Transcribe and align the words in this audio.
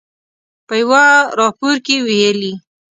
په 0.67 0.73
یوه 0.81 1.03
راپور 1.39 1.75
کې 1.85 1.95
ویلي 2.05 2.53